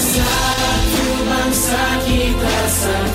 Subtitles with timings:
[0.00, 0.24] bangsa
[0.96, 3.09] ku bangsa kita sama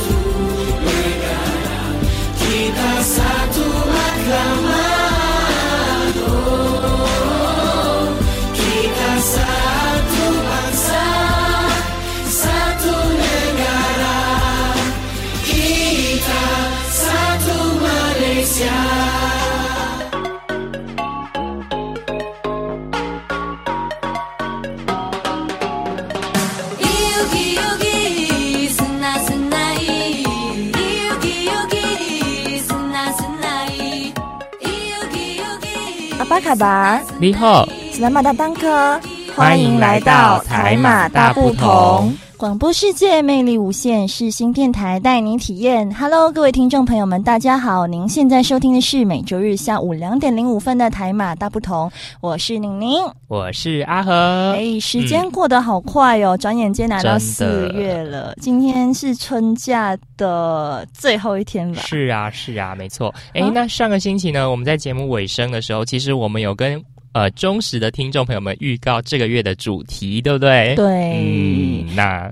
[36.56, 39.00] 巴卡达，你好，是南马大当科，
[39.36, 42.16] 欢迎来到台马大不同。
[42.46, 45.92] 广播世界魅力无限，是新电台带您体验。
[45.96, 47.88] Hello，各位听众朋友们，大家好！
[47.88, 53.04] 您现在收听的是每周日下午两点零五分的台马大不同，我是宁宁。
[53.28, 54.54] 我是阿和。
[54.56, 58.36] 哎，时间过得好快哦，转眼间来到四月了。
[58.40, 61.82] 今天是春假的最后一天吧？
[61.82, 63.12] 是啊，是啊，没错。
[63.34, 66.80] 哎、啊那上个星期呢，我们在节目尾声的时候，其实我们有跟
[67.16, 70.76] 呃忠实的听众朋友们预告这个月的主题，对不对？。
[70.76, 70.86] 对，
[71.16, 72.30] 嗯，那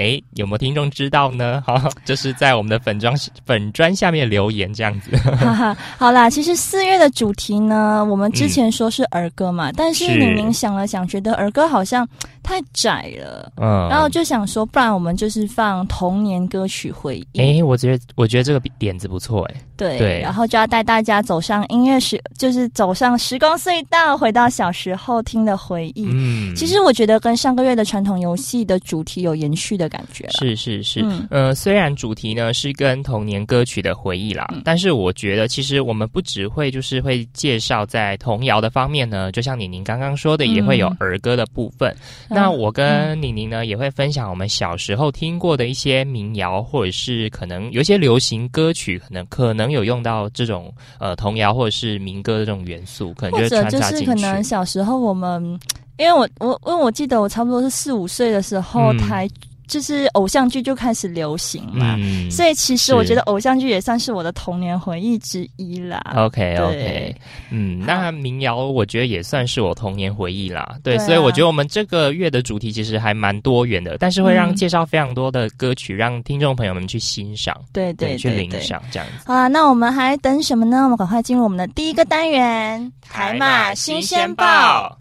[0.00, 1.62] 哎，有没有听众知道呢？
[1.66, 5.14] 哈，就是在我们的粉砖粉砖下面留言这样子。
[5.18, 12.08] 哈哈，好啦，其实四月的主题呢，我们之前说是儿歌嘛，但是是宁宁想了想，觉得儿歌好像
[12.42, 26.08] 太窄了，嗯，然后就想说，不然我们就是放童年歌曲回忆，哎，我觉得我觉得这个点子不错，哎，对，对然后就要带大家走上音乐时，就是走上时光隧道，回到小时候听的回忆。
[26.10, 30.30] 嗯，其实我觉得跟上个月的传统游戏的主题有延续的感觉了。
[30.38, 41.94] 是是是，嗯呃，虽然主题呢是跟童年歌曲的回忆啦，嗯但是我觉得其实我们不只会就是会介绍在童谣的方面呢，就像宁宁刚刚说的，也会有嗯儿歌的部分。
[42.28, 54.06] 那我跟宁宁呢也会分享我们小时候听过的一些民谣，或者是可能有一些流行歌曲，可能可能有用到这种呃童谣或者是民歌的这种元素，可能就者就是会穿插进去。
[54.06, 55.58] 可能小时候我们，
[55.98, 59.28] 因为我我因为我记得我差不多是四五岁的时候，嗯台
[59.70, 66.02] 就是偶像剧就开始流行嘛，嗯所以其实我觉得偶像剧也算是我的童年回忆之一啦。
[66.16, 67.16] OK OK，
[67.50, 70.76] 嗯，那民谣我觉得也算是我童年回忆啦。
[70.82, 78.40] 对，所以我觉得我们这个月的主题其实还蛮多元的，但是会让嗯介绍非常多的歌曲，让听众朋友们去欣赏，对对去对对。
[78.42, 79.24] 领赏这样子。
[79.26, 80.82] 好啦，那我们还等什么呢？
[80.82, 84.98] 我们赶快进入我们的第一个单元——台马新鲜报。，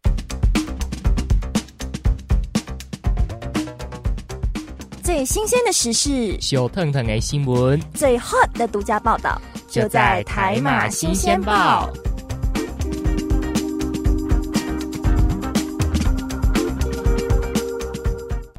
[5.09, 11.91] 最新鲜的时事，小腾腾的新闻最 hot 的独家报道，就在台马新鲜报。。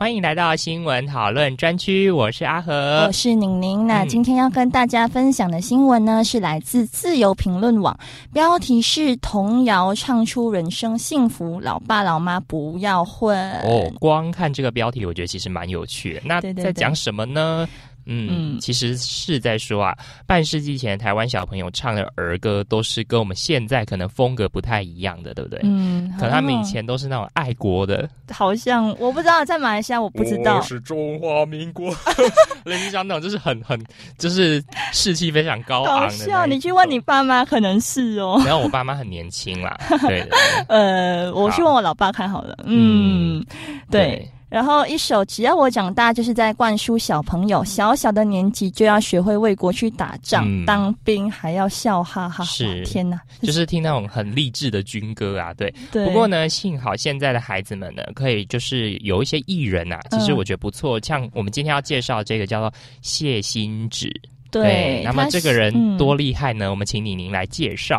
[0.00, 3.12] 欢迎来到新闻讨论专区，我是阿和我。
[3.12, 3.86] 是宁宁。
[3.86, 7.94] 那嗯今天要跟大家分享的新闻呢，是来自自由评论网，
[8.32, 13.38] 标题是“童谣唱出人生幸福，老爸老妈不要混”。
[13.60, 16.22] 哦，光看这个标题，我觉得其实蛮有趣的。
[16.24, 17.68] 那在讲什么呢？
[17.70, 25.60] 嗯，嗯其实是在说啊，半世纪前台湾小朋友唱的儿歌，都是跟我们现在可能风格不太一样的，对不对？
[25.62, 30.62] 嗯，可能他们以前都是那种爱国的，好像我不知道，在马来西亚我不知道我。
[30.62, 31.94] 是中华民国，
[32.64, 33.80] 类似像那种就是很很
[34.18, 34.62] 就是
[34.92, 38.42] 士气非常高昂的笑，你去问你爸妈，可能是哦。
[38.44, 39.78] 然后我爸妈很年轻啦，
[40.08, 40.36] 对的，
[40.68, 42.56] 呃，我去问我老爸看好了。
[42.64, 43.44] 嗯，
[43.90, 44.28] 对。
[44.50, 52.42] 然后一首《只要我长大》就是在灌输小朋友小小的年纪就要学会为国去打仗、嗯当兵，还要笑哈哈。
[52.44, 53.20] 是天哪！
[53.42, 55.72] 就是听那种很励志的军歌啊，对。
[55.92, 56.04] 对。
[56.04, 61.00] 不过，呢，幸好现在的孩子们呢，可以就是有一些艺人啊，其实嗯我觉得不错。
[61.00, 62.72] 像我们今天要介绍这个叫做
[63.02, 64.12] 谢欣芷，
[64.50, 66.70] 对，那么他这个人嗯多厉害呢？
[66.70, 67.96] 我们请李宁来介绍。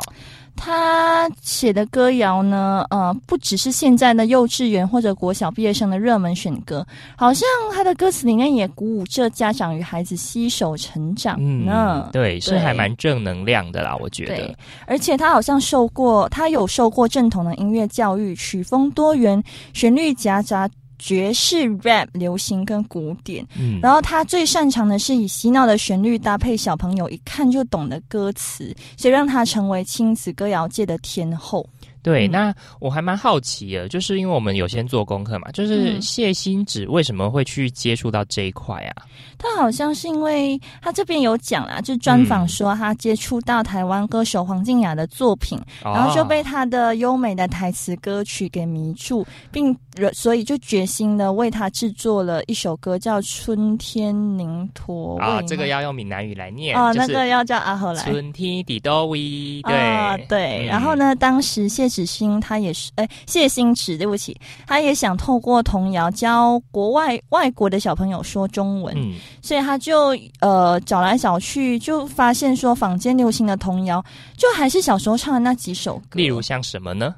[0.56, 12.09] 他写的歌谣呢，呃，不只是现在的幼稚园或者国小毕业生的热门选歌，好像他的歌词里面也鼓舞着家长与孩子携手成长呢。
[12.12, 14.56] 对，是还蛮正能量的啦，我觉对得。，
[14.86, 19.44] 而且他好像受过，他有受过正统的音乐教育，曲风多元，
[19.74, 20.70] 旋律夹杂
[21.02, 23.44] 爵士、rap、流行跟古典。
[23.59, 31.68] 嗯，然后他最擅长的是以洗脑的旋律搭配小朋友一看就懂的歌词，所以让他成为亲子歌谣界的天后。
[32.03, 39.06] 对，嗯那我还蛮好奇的，就是因为我们有先做功课嘛，就是嗯谢欣芷为什么会去接触到这一块啊？
[39.38, 49.76] 他好像是因为他这边有讲啦，就专访说他接触到台湾歌手黄静雅的作品，然后就被哦他的优美的台词歌曲给迷住，并
[50.14, 58.04] 所以就决心呢为他制作了一首歌，叫《春天宁陀味》啊，这个要用闽南语来念哦，那个要叫阿和来。
[58.04, 61.16] 春天底多威，对、啊，对，嗯然后呢？
[61.16, 74.03] 当时谢芷欣他也是，哎，谢星驰，对不起，他也想透过童谣教国外外国的小朋友说中文，嗯，所以他就呃找来找去，就发现说坊间流行的童谣，
[74.38, 77.14] 就还是小时候唱的那几首歌，例如像什么呢？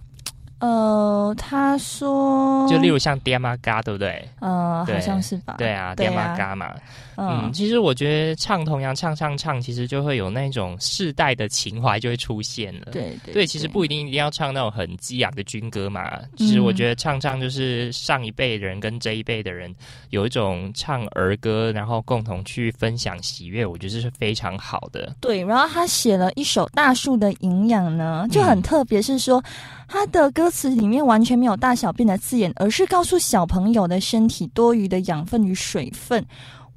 [0.60, 4.26] 呃，他说，就例如像爹妈嘎，对不对？
[4.40, 5.56] 呃，好像是吧？
[5.58, 6.74] 对啊，爹妈啊嘎嘛。
[7.16, 12.88] 嗯，嗯，其实我觉得唱童谣唱唱唱，其实就会有那种世代的情怀就会出现了。
[12.92, 16.20] 对对对，其实不一定一定要唱那种很激昂的军歌嘛。
[16.38, 19.74] 其实我觉得唱唱就是上一辈的人跟这一辈的人
[20.10, 25.16] 有一种唱儿歌，然后共同去分享喜悦，我觉得这是非常好的。
[25.20, 29.44] 对，然后他写了一首《大树的营养》呢，就很嗯特别，是说
[29.88, 36.26] 他的歌词里面完全没有大小便的字眼，而是告诉小朋友的身体多余的养分与水分。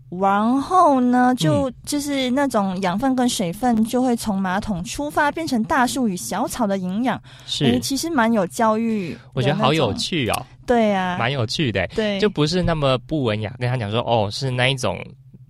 [0.08, 7.20] 然后呢，就、就是那种养分跟水分就会从马桶出发，变成大树与小草的营养。
[7.44, 9.92] 是诶，其实蛮有教育，我觉得好有。
[9.94, 11.86] 趣哦，对啊，蛮有趣的。
[11.88, 14.98] 对，就不是那么不文雅，跟他讲说哦，是那一种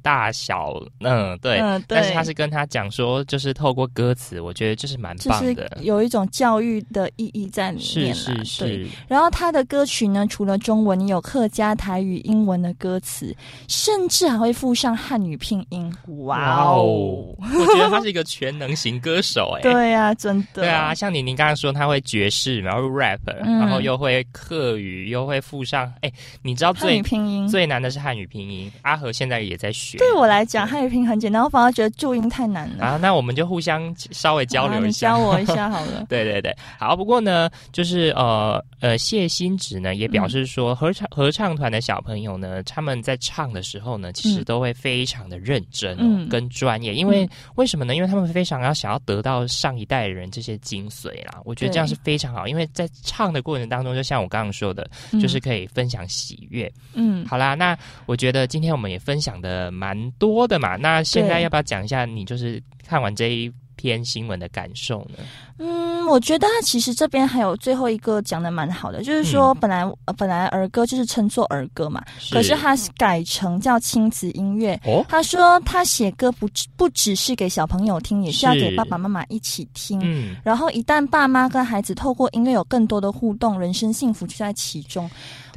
[0.06, 1.58] 大小，嗯，对。
[1.58, 5.78] 嗯，对，但是他是跟他讲说，就是透过歌词，我觉得就是蛮就是棒的。
[5.82, 13.34] 有一种教育的意义在里面是是然后他的歌曲呢，除了中文，也有客家、台语、英文的歌词，
[13.66, 15.92] 甚至还会附上汉语拼音。
[16.26, 17.34] 哇哦！！
[17.38, 19.62] 我觉得他是一个全能型歌手，哎。
[19.62, 20.62] 对啊，真的。
[20.62, 26.12] 对啊，，像你您刚刚说他会爵士，然后 rap，、嗯然后又会客语，又会附上，哎，
[26.42, 27.48] 你知道最拼音。
[27.48, 29.95] 最难的是汉语拼音，阿和现在也在学。
[29.98, 32.84] 对我来讲，汉语拼音很简单，我反而觉得注音太难了。
[32.84, 35.10] 啊，那我们就互相稍微交流啊你一下。
[35.10, 36.04] 教我一下好了。
[36.08, 36.96] 对对对，好。
[36.96, 46.94] 不过呢，就是呃呃，谢欣芷呢也表示说，合唱合唱团的小朋友呢，他们在唱的时候呢，其实嗯都会非常的认真哦，嗯跟专业。
[46.94, 47.94] 因为、为什么呢？
[47.94, 51.38] 因为他们非常要想要得到上一代人这些精髓啦。
[51.44, 56.72] 我觉得这样是非常好，因为在唱的过程当中，就像我刚刚说的，嗯就是可以分享喜悦。
[56.94, 57.76] 嗯，好啦，那
[58.06, 59.85] 我觉得今天我们也分享的蛮
[60.18, 60.76] 多的嘛。
[60.76, 65.18] 那现在要不要讲一下你就是看完这一篇新闻的感受呢？
[65.58, 74.78] 嗯，我觉得他其实这边还有最后一个讲的蛮好的，就是说嗯本来、呃本来儿歌就是称作儿歌嘛，可是他改成叫亲子音乐。
[74.84, 80.00] 哦，他说他写歌不只不只是给小朋友听，也是要给爸爸妈妈一起听。
[80.02, 85.10] 嗯，然后一旦爸妈跟孩子透过音乐有更多的互动，人生幸福就在其中。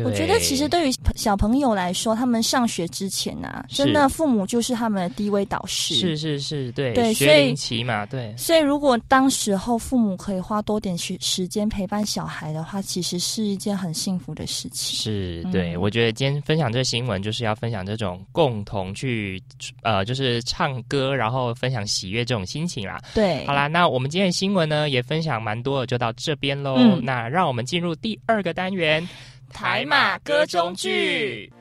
[0.04, 5.96] 我觉得其实对于小朋友来说，他们上学之前啊，真的父母就是他们的第一位导师。
[5.96, 14.96] 是是是，对对所以学龄期嘛，对，所以，如果当时候父母可以花多点时时间陪伴小孩的话，其实是一件很幸福的事情。
[14.98, 15.74] 是对。
[15.74, 19.42] 嗯我觉得今天分享这个新闻，就是要分享这种共同去
[19.82, 23.00] 呃，就是唱歌，然后分享喜悦这种心情啦。
[23.14, 26.76] 对，好啦，那我们今天的新闻呢也分享蛮多的，就到这边喽。
[26.78, 29.08] 嗯那让我们进入第二个单元——
[29.54, 31.52] 台马歌中剧。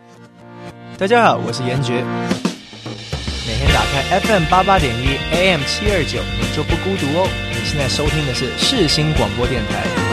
[0.98, 2.04] 大家好，我是严爵。
[3.46, 7.28] 每天打开 FM 八八点一 AM 七二九，你就不孤独哦。
[7.50, 10.07] 你现在收听的是世新广播电台。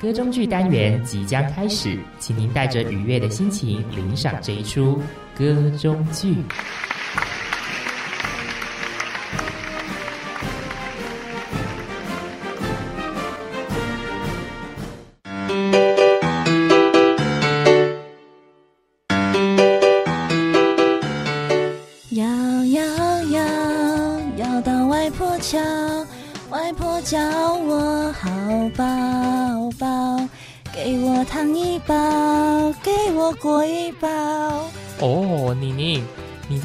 [0.00, 5.00] 歌中剧单元即将开始，请您带着愉悦的心情领赏这一出
[5.36, 6.36] 歌中剧。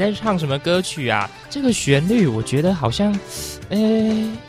[0.04, 1.30] 在唱什么歌曲啊？
[1.50, 3.18] 这个旋律我觉得好像，
[3.70, 3.78] 呃，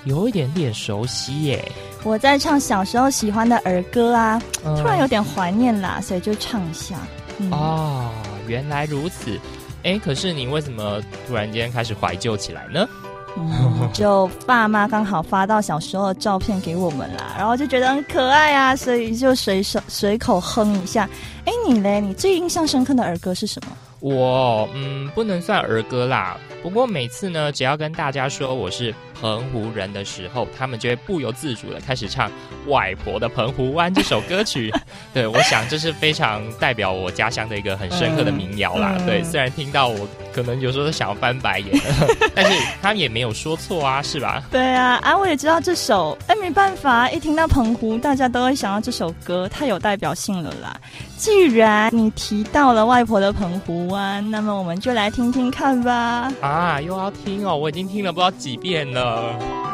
[0.05, 1.65] 有一点点熟悉耶。
[2.03, 6.97] 我在唱小时候喜欢的儿歌啊，嗯突然有点怀念啦，所以就唱一下。
[7.39, 8.11] 嗯，哦，
[8.49, 9.39] 原来如此。
[9.85, 12.89] 哎，可是你为什么突然间开始怀旧起来呢？
[13.37, 21.09] 嗯， 就爸妈刚好发到小时候的照片给我们啦，然后就觉得很可爱啊，所以就随手随口哼一下。
[21.45, 22.01] 哎，你嘞？
[22.01, 23.73] 你最印象深刻的儿歌是什么？
[24.05, 26.39] 我嗯，不能算儿歌啦。
[26.65, 32.31] 不过每次呢，只要跟大家说我是澎湖人的时候，他们就会不由自主的开始唱
[32.69, 34.73] 《外婆的澎湖湾》这首歌曲。
[35.13, 38.95] 对，我想这是非常代表我家乡的一个很深刻的民谣啦。
[38.99, 41.79] 嗯对，虽然听到我可能有时候想要翻白眼，
[42.35, 44.43] 但是他也没有说错啊，是吧？
[44.51, 50.75] 对啊，啊，我也知道这首，哎，没办法，一听到澎湖，大家都会想到这首歌，太有代表性了啦。
[51.19, 56.31] 既然你提到了外婆的澎湖湾，那么我们就来听听看吧。
[56.41, 59.74] 啊，啊又要听哦，我已经听了不知道几遍了。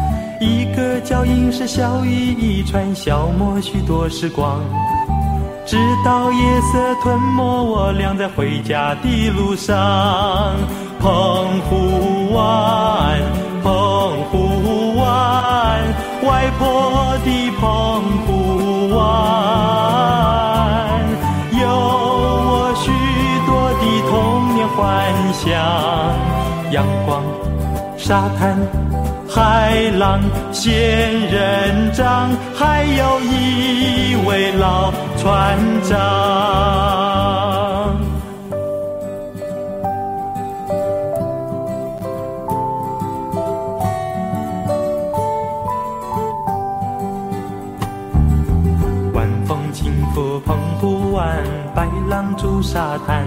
[0.41, 4.59] 一个脚印是笑语一串，消磨许多时光。
[5.67, 9.77] 直到夜色吞没我俩在回家的路上。
[10.99, 11.11] 澎
[11.69, 13.21] 湖湾，
[13.61, 13.71] 澎
[14.31, 15.79] 湖湾，
[16.23, 19.05] 外婆的澎湖湾，
[21.53, 22.89] 有我许
[23.45, 24.79] 多的童年幻
[25.33, 25.53] 想，
[26.71, 27.21] 阳光、
[28.11, 28.59] 沙滩、
[29.25, 30.19] 海浪、
[30.51, 30.69] 仙
[31.31, 35.97] 人掌，还有一位老船长。
[49.13, 51.41] 晚风轻拂澎湖湾，
[51.73, 53.25] 白浪逐沙滩。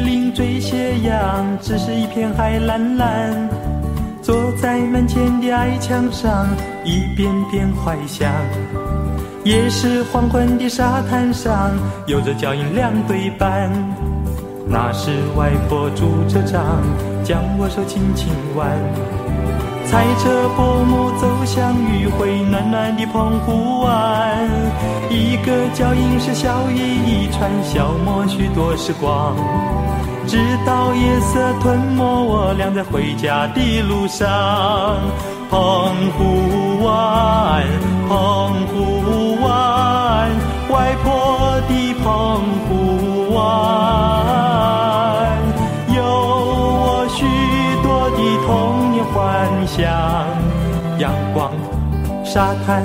[0.00, 3.48] 林缀斜阳，只是一片海蓝蓝。
[4.22, 6.46] 坐在门前的矮墙上，
[6.84, 8.30] 一遍遍怀想。
[9.44, 11.70] 也是黄昏的沙滩上，
[12.06, 13.70] 有着脚印两对半。
[14.68, 16.62] 那是外婆拄着杖，
[17.24, 18.68] 将我手轻轻挽。
[19.86, 24.48] 踩着薄暮走向余晖暖暖的澎湖湾，
[25.10, 29.34] 一个脚印是小雨一串，消磨许多时光。
[30.30, 34.28] 直到夜色吞没我俩在回家的路上。
[35.50, 35.58] 澎
[36.12, 37.66] 湖湾，
[38.08, 38.14] 澎
[38.68, 40.30] 湖湾，
[40.70, 42.06] 外婆的澎
[42.68, 43.42] 湖湾，
[45.96, 47.26] 有我许
[47.82, 48.48] 多的童
[48.92, 49.18] 年幻
[49.66, 49.82] 想，
[51.00, 51.50] 阳光、
[52.24, 52.84] 沙滩、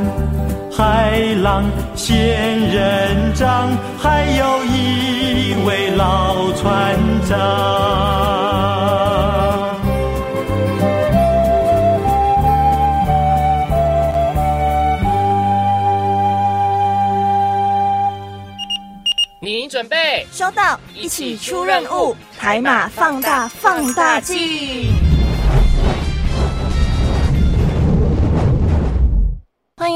[0.78, 1.64] 海浪、
[1.96, 7.36] 仙人掌，还有一位老船长。
[19.40, 20.28] 你准备？
[20.34, 25.05] 收到，一起出任务，海马放大放大镜。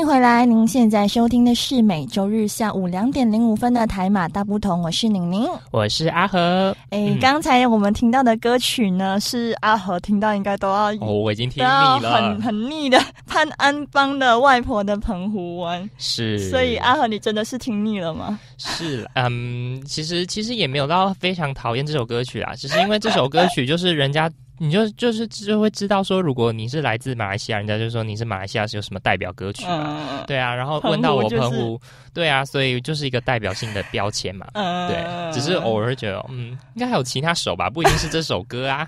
[0.10, 5.48] 回来，您现在收听的是每周日下午两点零五分的台马大不同，我是宁宁。
[5.70, 6.76] 我是阿和。
[6.90, 12.42] 哎，嗯刚才我们听到的歌曲呢，是阿和听到应该都要哦，我已经听腻了很。
[12.42, 15.88] 很腻的潘安邦的外婆的澎湖湾。
[16.00, 18.40] 是，所以阿和，你真的是听腻了吗？
[18.58, 24.28] 是，嗯，其实其实也没有到非常讨厌这首歌曲啊，只是因为这首歌曲就是人家，
[24.60, 31.82] 你就就是就会知道说，如果你是来自马来西亚，人家就说你是马来西亚是有什么代表歌曲嘛，嗯对啊，然后问到我就是澎湖，
[32.14, 34.88] 对啊，所以就是一个代表性的标签嘛，嗯。
[34.90, 38.88] 对，只是偶尔觉得，嗯，应该还有其他首吧，不一定是这首歌啊，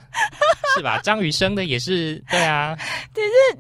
[0.76, 1.00] 是吧？
[1.04, 2.78] 张雨生的也是，对啊，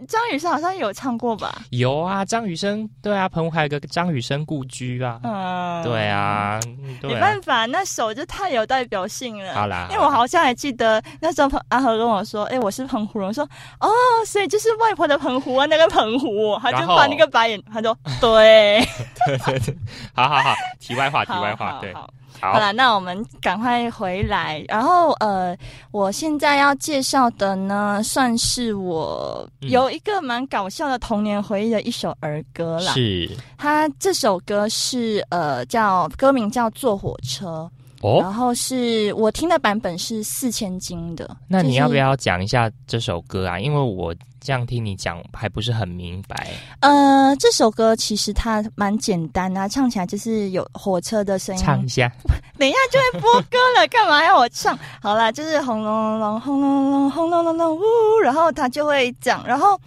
[0.07, 1.61] 张雨生好像有唱过吧？
[1.71, 6.11] 有啊，张雨生，对啊，澎湖还有个张雨生故居啊，嗯，对。
[6.11, 6.59] 啊，
[7.01, 9.53] 没办法，那首就太有代表性了。
[9.53, 13.43] 好啦，因为我好像还记得那时候阿和跟我说：“哎、我是澎湖人。”我说
[13.79, 13.89] ：“哦，
[14.25, 18.85] 所以就是外婆的澎湖啊，那个澎湖。”他就翻那个白眼，他 说：“对，
[19.25, 19.75] 对对对，
[20.13, 21.93] 好好好，题外话，题外话，对，
[22.41, 24.65] 好了，那我们赶快回来。
[24.67, 25.55] 然后呃，
[25.91, 32.93] 我现在要介绍的呢，算是我嗯有一个蛮搞笑的童年回忆的一首儿歌啦。
[32.93, 37.69] 是它这首歌是呃叫歌名叫《坐火车》。
[38.07, 38.19] 哦。
[38.19, 41.25] 然后是我听的版本是四千金的。
[41.27, 43.59] 就是那你要不要讲一下这首歌啊？
[43.59, 46.49] 因为我这样听你讲还不是很明白。
[46.79, 51.61] 呃，这首歌其实它蛮简单啊，唱起来就是有火车的声音。
[51.61, 52.11] 唱一下，
[52.57, 54.77] 等一下就会播歌了，干嘛要我唱？
[55.01, 57.83] 好啦，就是轰隆隆轰隆隆轰隆隆隆呜，
[58.23, 59.79] 然后它就会讲，然后。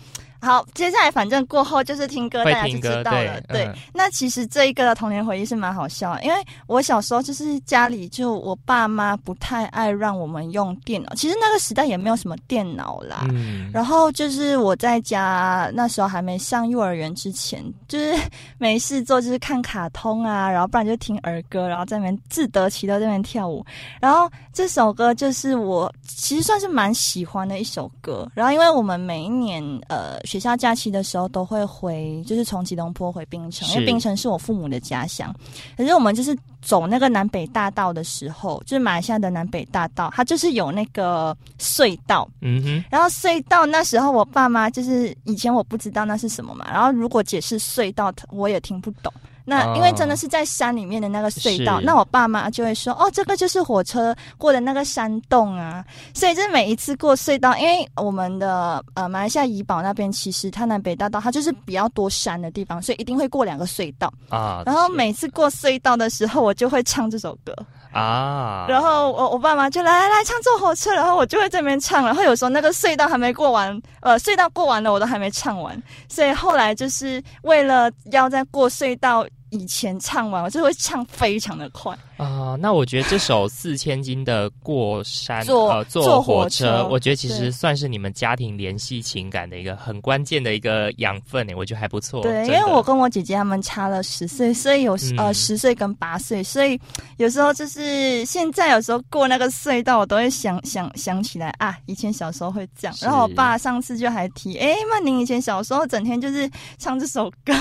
[0.44, 3.40] 好，接下来反正过后就是听歌，大家就知道了。
[3.48, 6.36] 对，那其实这一个的童年回忆是蛮好笑的，因为
[6.66, 13.26] 我小时候就是家里就我爸妈不太爱让我们用电脑，其实那个时代也没有什么电脑啦。
[13.30, 18.14] 嗯，然后就是我在家那时候还没上幼儿园之前，就是
[18.58, 23.64] 没事做，就是看卡通啊，然后不然就听儿歌，然后在那边自得其乐，在那边跳舞。
[24.00, 28.28] 然后这首歌就是我其实算是蛮喜欢的一首歌。
[28.34, 35.32] 然后因为我们每一年呃学校假期的时候都会回，就是从吉隆坡回槟城，因为槟城是我父母的家乡。
[35.76, 42.28] 可是我们就是走那个南北大道的时候，就是马来西亚的南北大道，它就是有那个隧道。
[42.40, 49.12] 嗯哼，然后隧道那时候我爸妈就是以前我不知道那是什么嘛，然后如果解释隧道，我也听不懂。
[49.44, 55.84] 那哦因为真的是在山里面的那个隧道，是那我爸妈就会说：“哦，这个就是火车过的那个山洞啊。”
[56.14, 64.12] 所以就是每一次过隧道，因为我们的呃马来西亚怡保那边其实它南北大道它就是比较多山的地方，所以一定会过两个隧道。
[64.28, 67.54] 啊，然后每次过隧道的时候，我就会唱这首歌。
[67.92, 79.24] 啊，然后我我爸妈就来来来唱坐火车，然后我就会这边唱，然后有时候那个隧道还没过完，呃，隧道过完了我都还没唱完，所以后来就是为了要在过隧道
[79.54, 81.96] 以前唱完，我就会唱非常的快。
[82.16, 92.22] 啊，那我觉得这首四千斤的过山坐呃坐坐火火车我觉得其实算是你们家庭联系情感的一个很关键的一个养分诶，我觉得还不错。
[92.22, 96.78] 对，因为我跟我姐姐他们差了十岁，所以有、嗯呃十岁跟八岁，所以
[97.16, 102.96] 有时候就是现在有时候过那个隧道，我都会想想想起来啊，以前小时候会这样。
[103.00, 106.48] 然后我爸上次就还提，哎，曼宁以前小时候整天就是
[106.78, 107.52] 唱这首歌。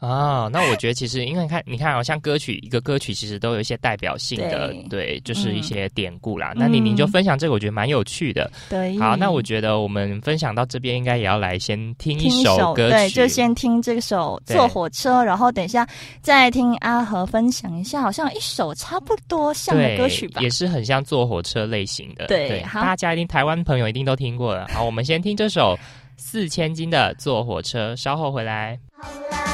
[0.00, 6.52] 啊，那我觉得其实因为你看你看，好像歌曲一个歌曲其实都有一些代表性的，对对，就是一嗯些典故啦。
[6.56, 8.50] 那你你就嗯分享这个，我觉得蛮有趣的。
[8.70, 15.86] 对，好，那我觉得我们分享到这边，应该也要来先听听一首歌曲，对，就先听这首坐火车，然后等一下
[16.22, 20.48] 再听阿和分享一下，好像一首差不多像的歌曲吧也。
[20.48, 22.26] 是很像坐火车类型的。
[22.26, 24.66] 对好大家一定台湾朋友一定都听过了。
[24.72, 25.78] 好，我们先听这首
[26.16, 28.78] 四千金的坐火车，稍后回来。
[29.02, 29.49] 小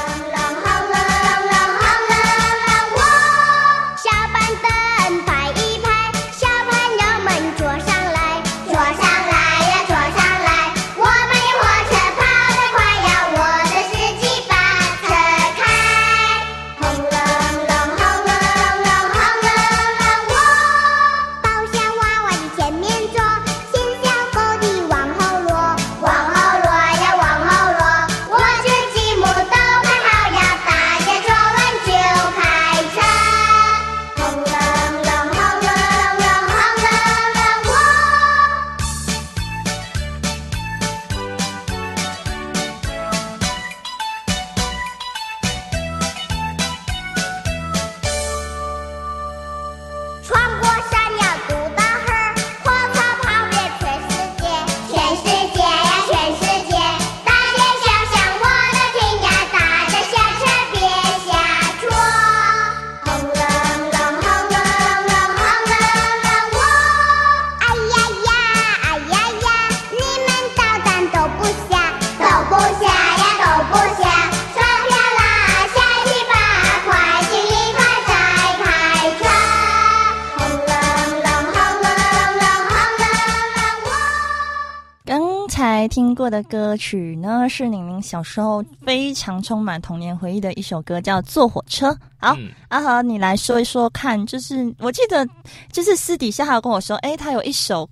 [86.27, 91.89] 过的歌曲呢，是宁宁小时候非常充满童年回忆的一首歌，叫《坐火车》。
[92.17, 95.25] 好，嗯阿和，你来说一说看，就是我记得，
[95.71, 97.89] 就是私底下还有跟我说，哎，他有一首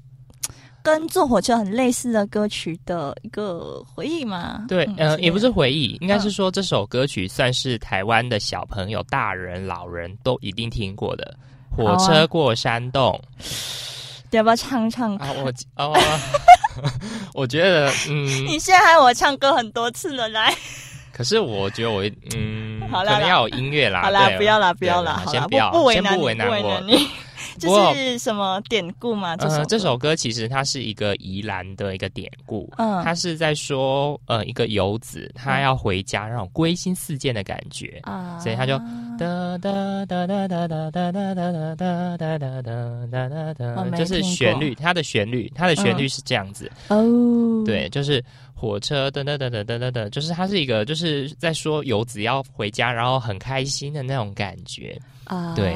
[0.84, 4.66] 跟坐火车很类似的歌曲的一个回忆吗？
[4.68, 11.38] 对，呃，也不是回忆，应该是说这首歌曲算是台湾的小朋友、大人、老人都一定听过的。
[11.74, 13.18] 火车过山洞
[14.32, 15.16] 要不要唱唱？
[15.16, 15.98] 啊，我 哦，
[17.34, 20.54] 我觉得，嗯，你现在害我唱歌很多次了，来，
[21.12, 22.04] 可是我觉得我，
[22.36, 24.02] 嗯，好啦可能要有音乐啦。
[24.04, 26.82] 好啦，不要啦，不要啦，好啦，先不要，不为难不为难我。
[27.56, 27.66] 你。
[27.66, 29.36] 不过就是什么典故嘛？
[29.38, 29.66] 这首呃，歌？
[29.66, 33.04] 这首歌其实它是一个宜兰的一个典故，嗯。
[33.04, 38.40] 它是在说，呃，一个游子他要回家，那种归心似箭的感觉，啊。
[38.40, 38.78] 所以他就
[39.18, 48.24] 哒哒哒哒哒哒哒哒哒哒哒哒哒就是旋律，它的旋律，它的旋律是这样子，哦，对，就是
[48.56, 55.76] 火车噔噔噔噔噔噔噔，就是它是一个就是在说游子要回家，然后很开心的那种感觉，啊，对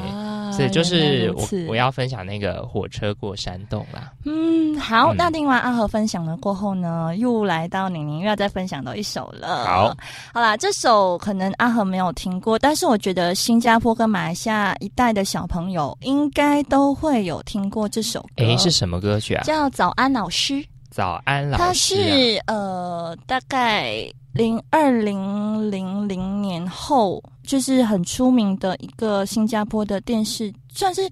[0.50, 4.12] 所以就是我我要分享那个火车过山洞啦。
[4.24, 9.64] 嗯，好，嗯那听完阿和分享了过后呢，又来到宁宁又要再分享到一首了。
[9.64, 9.96] 好，
[10.32, 18.44] 好啦，这首可能阿和没有听过，但是我觉得新加坡跟马来西亚一带的小朋友应该都会有听过这首歌。
[18.44, 19.44] 诶，是什么歌曲啊？
[19.44, 22.04] 叫早安老师，早安老它师、啊。
[22.04, 31.02] 是呃大概零二零零零年后，就是很出名的一个新加坡的电视，算是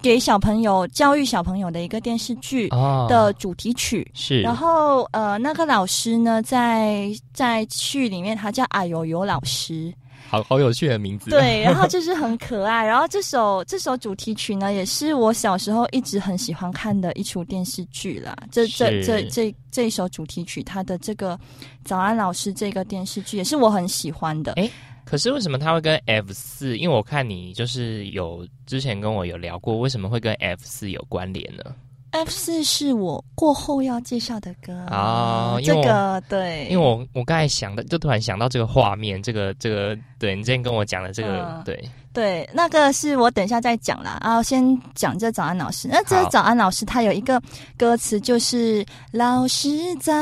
[0.00, 4.08] 给小朋友教育小朋友的一个电视剧哦的主题曲。
[4.14, 9.92] 是，然后呃，那个老师呢，在在剧里面他叫阿友友老师，
[10.28, 12.84] 好好有趣的名字。，对，然后 就是很可爱。
[12.84, 18.34] 然后这首这首主题曲呢，也是我小时候一直很喜欢看的一出电视剧啦。
[18.50, 21.38] 这这这这这一首主题曲，它的这个
[21.84, 24.52] 早安老师这个电视剧也是我很喜欢的。
[24.54, 24.70] 诶
[25.04, 26.76] 可是为什么它会跟 F 四？
[26.76, 31.64] 因为我看你就是有之前跟我有聊过，为什么会跟 F 四有关联呢？
[32.10, 41.62] F 四是我过后要介绍的歌这哦这个对，因为我我刚才想的，就突然想到这个画面，这个这个，对你之前跟我讲的这个，嗯。
[41.64, 44.18] 对，对，那个是我等一下再讲啦。
[44.24, 45.86] 然后先讲这早安老师。
[45.86, 47.40] 那这早安老师他有一个
[47.78, 50.12] 歌词，就是“老师早，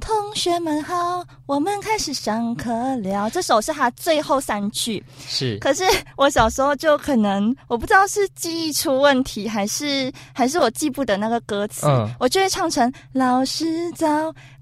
[0.00, 3.28] 同学们好，我们开始上课了”。
[3.28, 5.04] 这首是他最后三句。
[5.28, 5.84] 是可是
[6.16, 14.08] 我小时候就可能我不知道是记忆出问题，还是还是我记不得那个歌词，嗯我就会唱成“老师早，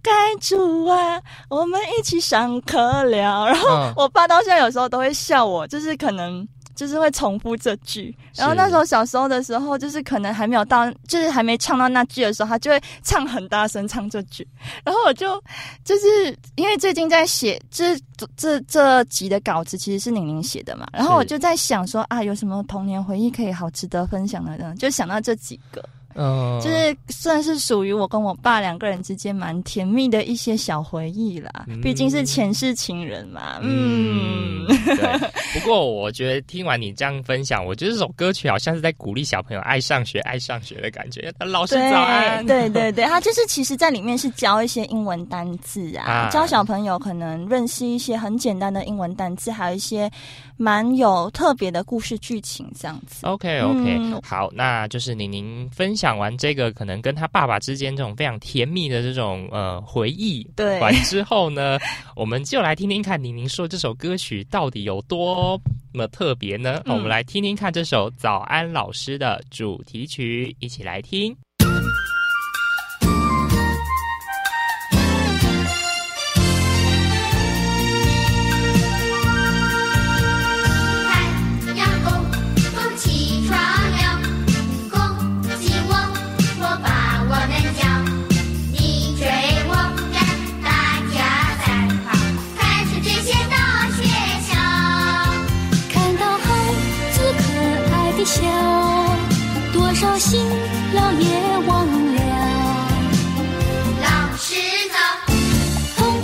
[0.02, 3.46] 该住啊，我们一起上课了”。
[3.46, 6.44] 然后嗯我爸到现在有时候都会笑我，就是可能。
[6.74, 14.46] 就是会重复这句，然后那时候小时候的时候，就是可能还没有到，就是还没唱到那句的时候，他就会唱很大声唱这句，
[14.84, 15.42] 然后我就
[15.84, 17.98] 就是因为最近在写这
[18.36, 24.74] 这这集的稿子其实是宁宁写的嘛，然后我就在想说啊，有什么童年回忆可以好值得分享的呢？
[24.78, 31.64] 就想到这几个，嗯，就是算是属于我跟我爸两个人之间蛮甜蜜的一些小回忆啦。
[31.68, 35.30] 嗯毕竟是前世情人嘛，嗯，对。
[35.54, 41.32] 不过我觉得听完你这样分享，我觉得这首歌曲好像是在鼓励小朋友爱上学、爱上学的感觉。
[41.40, 50.08] 老师早安，对对对，他就是其实在里面是教一些英文单字啊，啊教小朋友可能认识一些很简单的英文单字，还有一些
[50.56, 53.26] 蛮有特别的故事剧情这样子。
[53.26, 61.78] OK OK，、嗯好，那就是宁宁分享完这个可能跟他爸爸之间这种非常甜蜜的这种呃回忆对完之后呢，
[62.16, 65.60] 我们就来听听看宁宁说这首歌曲到底有多
[65.92, 66.80] 么特别呢？
[66.86, 71.36] 嗯我们来听听看这首早安老师的主题曲，一起来听。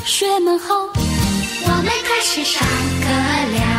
[0.06, 2.62] 学们好，我们开始上
[3.02, 3.75] 课了。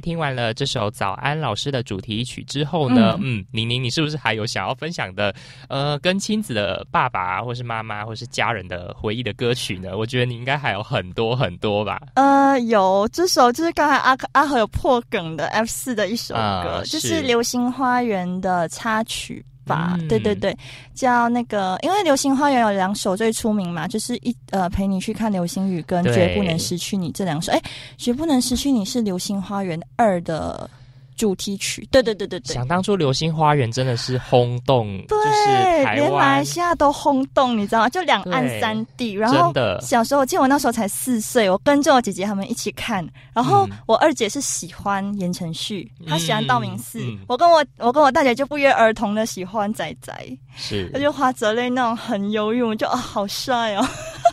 [0.00, 5.34] 听完了这首早安老师的主题曲之后呢，嗯，宁宁，你是不是还有想要分享的，
[5.68, 9.96] 呃，跟亲子的爸爸或是妈妈或是家人的回忆的歌曲呢？
[9.96, 12.00] 我觉得你应该还有很多很多吧。
[12.14, 19.96] 呃，有这首就是刚才阿阿和有破梗的 F 四的一首歌，啊就是是《流星花园》的插曲吧？
[19.98, 20.56] 嗯对对对，
[20.94, 27.52] 叫那个，因为《流星花园》有两首最出名嘛，就是一呃陪你去看流星雨跟绝不能失去你这两首。
[27.52, 27.60] 哎，
[27.98, 30.68] 绝不能失去你是《流星花园二》的
[31.16, 31.86] 主题曲。
[31.90, 32.54] 对对对对对。
[32.54, 37.88] 想当初《流星花园》真的是轰动，就是对，台连马来西亚都轰动，你知道吗？
[37.88, 39.12] 就两岸三地。
[39.12, 43.06] 然后小时候，我记得我那时候才四岁，我跟着我姐姐他们一起看。
[43.32, 47.00] 然后嗯我二姐是喜欢言承旭，她喜欢道明寺。
[47.26, 50.12] 我跟我我跟我大姐就不约而同的喜欢仔仔，
[50.56, 53.86] 是她就花泽类那种很忧郁，我就啊好帅哦。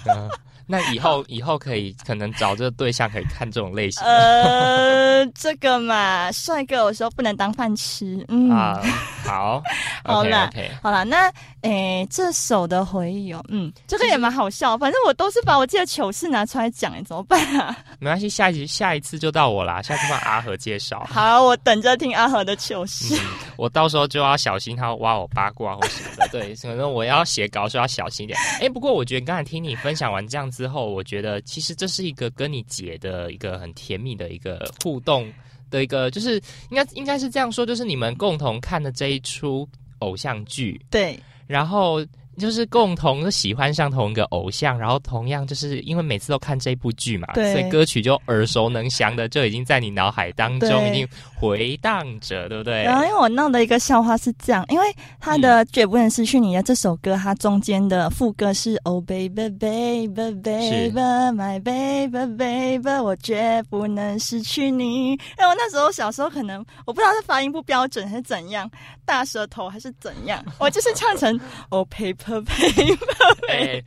[0.67, 8.23] 嗯那以后以后可以可能找这个对象可以看这种类型的呃，这个嘛，帅哥有时候不能当饭吃。
[8.29, 8.81] 嗯，啊。
[9.25, 9.61] 好，
[10.03, 14.77] 好啦 OK，好了，那诶，这首的回忆哦，嗯，这个也蛮好笑。
[14.77, 17.75] 反正我都是把我自己的糗事拿出来讲，哎，怎么办啊？
[17.99, 21.07] 没关系，下一集下一次就到我啦，下次换阿和介绍。
[21.09, 23.15] 好，我等着听阿和的糗事。
[23.15, 23.19] 嗯，
[23.55, 26.27] 我到时候就要小心他挖我八卦或什么的。
[26.29, 28.37] 对， 可能我要写稿，说要小心一点。
[28.59, 35.29] 哎，不过我觉得刚才听你分享完这样之后，我觉得其实这是一个跟你姐的一个很甜蜜的一个互动
[35.69, 36.35] 的一个，就是
[36.69, 39.67] 应该应该是这样说，就是你们共同看的这一出
[39.99, 42.05] 偶像剧，对，然后。
[42.37, 52.83] 就是共同喜欢上同一个偶像，然后同样就是因为每次都看这部剧嘛，对所以歌曲就耳熟能详的，就已经在你脑海当中已经回荡着，对不对？
[52.83, 54.85] 然后因为我闹的一个笑话是这样，因为
[55.19, 65.17] 他的《绝不能失去你》的这首歌，它中间的副歌是 Oh baby baby baby my baby baby，我绝不能失去你。
[65.37, 68.69] 然后那时候小时候可能我不知道是发音不标准还是怎样，
[69.05, 71.87] 大舌头还是怎样，我就是唱成 Oh
[72.23, 73.83] paper paper 哎、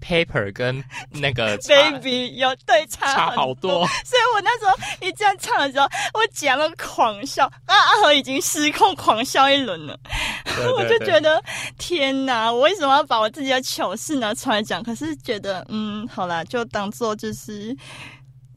[0.00, 4.72] p a p e r 跟那个 baby 有对差差好多，所以我那时候
[5.06, 9.98] 一这样唱的时候，我姐他们狂笑，啊阿和已经失控狂笑一轮了。
[10.44, 11.42] 对 我就觉得
[11.78, 14.82] 天哪，我为什么要把我自己的糗事拿出来讲？
[14.82, 17.76] 可是觉得嗯，好啦，就当做就是。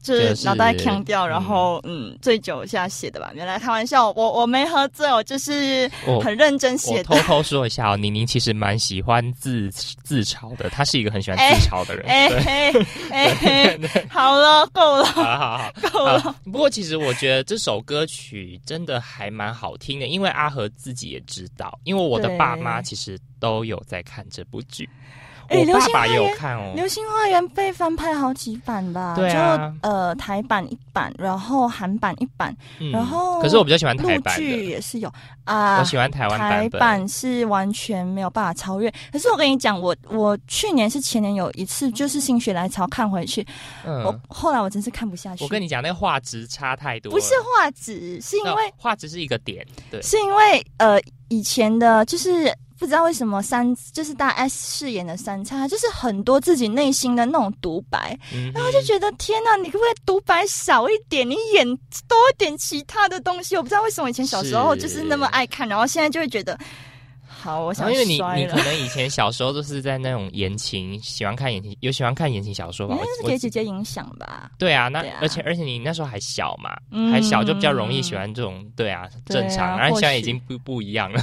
[0.02, 3.30] 是是脑袋腔掉，然后嗯，醉酒下写的吧。
[3.34, 5.90] 原来开玩笑，我我没喝醉，我就是
[6.22, 7.14] 很认真我写的偷。
[7.20, 12.06] 偷说一下哦，宁宁其实蛮喜欢自自嘲的，她是一个很喜欢 自嘲的人。
[12.06, 15.72] 哎对，嘿哎， 好了，够了，好好好。
[15.92, 16.20] 够了。
[16.20, 24.88] 啊不过其实我觉得这首歌曲真的还蛮好听的，因为阿和自己也知道，因为我的爸妈其实都有在看这部剧，
[25.48, 26.72] 哎我爸流星花园爸也有看哦。
[26.76, 29.14] 流星花园被翻拍好几版吧？
[29.16, 35.12] 对啊就呃台版一版，然后韩版一版，嗯然后可是我比较喜欢台版剧，也是有
[35.44, 35.78] 啊。
[35.78, 38.92] 我喜欢台湾台版是完全没有办法超越。
[39.12, 43.46] 可是我跟你讲，我我去年是前年有一次就是心血来潮看回去，
[43.84, 45.44] 我嗯，后来我真是看不下去。
[45.44, 47.10] 我跟你讲，那个画质差太多。
[47.10, 52.52] 不是画质，是因为画质是一个点，对，是因为呃以前的就是。
[52.78, 61.28] 不知道为什么三就是大 S 饰演的三叉，就是很多自己内心的那种独白，嗯，然后就觉得天呐，你可不可以独白少一点？
[61.28, 63.56] 你演多一点其他的东西。
[63.56, 66.56] 我不知道为什么以前小时候就是那么爱看，然后现在就会觉得，
[67.40, 68.56] 好，我想因为你你可。
[68.64, 72.96] 能以前小时候都是在那种言情，喜欢看言情，有喜欢看言情小说吧？
[72.96, 74.50] 应该是给姐姐影响吧？
[74.58, 79.78] 对啊，那啊而且而且你那时候还小嘛，嗯还小就比较容易喜欢这种，对啊，正常。
[79.78, 81.22] 然后现在已经不不一样了，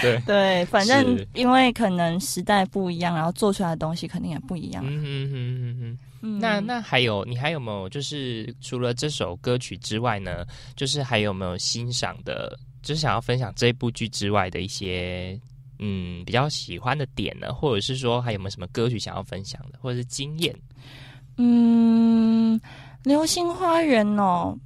[0.00, 4.84] 对， 对，反正因为可能时代不一样，然后做出来的东西肯定也不一样。
[4.86, 5.98] 嗯哼哼哼哼。
[6.26, 10.46] 嗯那那还有你还有没有就是除了这首歌曲之外呢？
[10.74, 15.38] 就是还有没有欣赏的，就是想要分享这部剧之外的一些
[15.80, 17.52] 嗯比较喜欢的点呢？
[17.52, 20.54] 或者是说还有没有什么歌曲想要分享的，或者是经验？
[21.36, 22.60] 嗯，
[23.02, 24.56] 流星花园哦，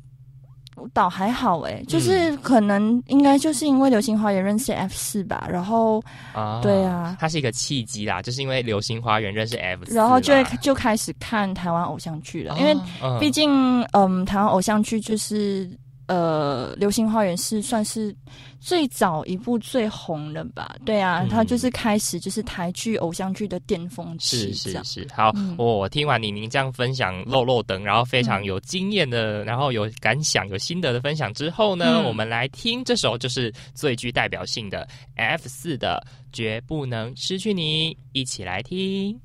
[0.93, 5.99] 倒还好哎，就是可能应该就是因为《流星花园》认识 F 四吧，然后
[6.35, 15.71] 啊对啊它是一个契机啦，就是因为《流星花园》认识 F 四然后就会就开始看台湾偶像剧了，因为嗯毕竟嗯，台湾偶像剧就是
[16.09, 18.15] 呃，《流星花园》是算是
[18.59, 20.75] 最早一部最红的吧？
[20.85, 21.29] 对啊，嗯。
[21.29, 25.55] 它就是开始就是台剧偶像剧的巅峰期，是是是，好，嗯。
[25.59, 32.05] 我我听完李宁这样分享漏漏等，然后非常嗯有经验的，然后有感想、有心得的分享之后呢，嗯。
[32.05, 39.21] 我们来听这首就是最具代表性的 F 四的《绝不能失去你》，一起来听。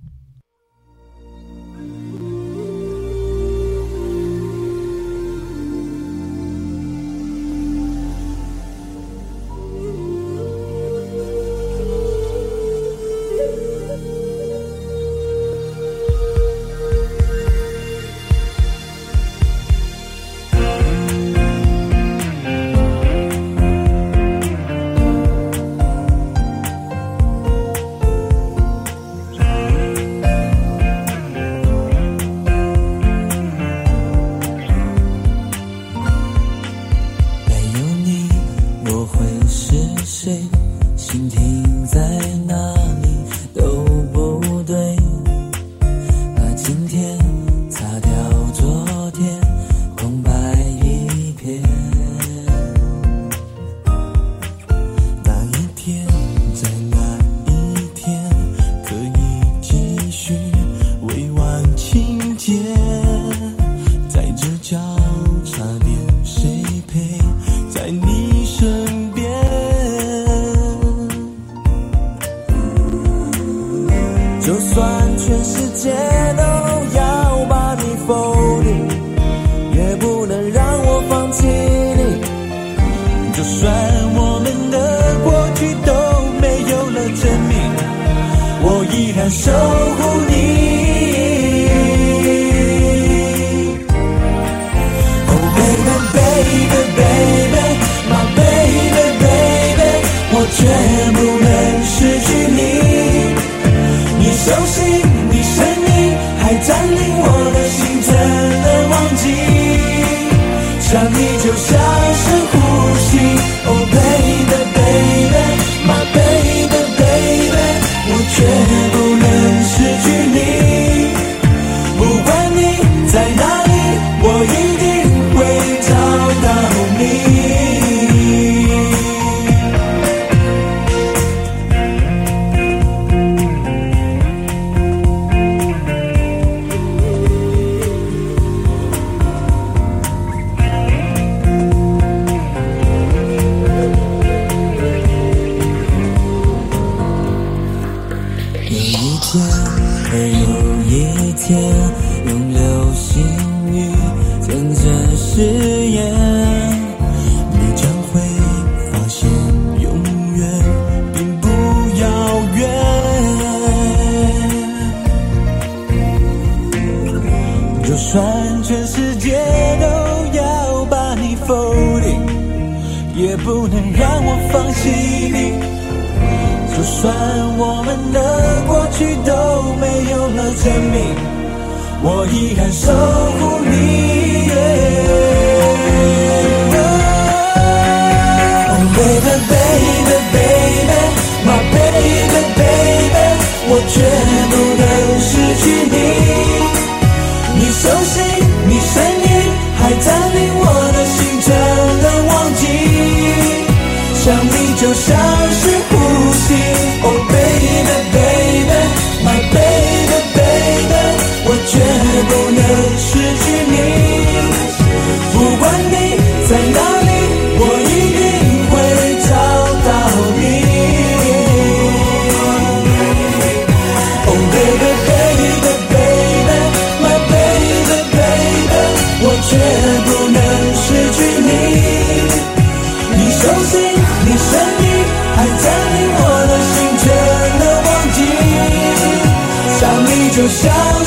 [240.35, 241.02] 就像